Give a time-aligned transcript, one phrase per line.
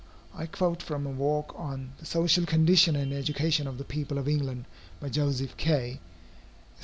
[0.33, 4.27] I quote from a work on "The Social Condition and Education of the People of
[4.27, 4.65] England,"
[4.99, 5.99] by Joseph Kay,
[6.75, 6.79] Esq.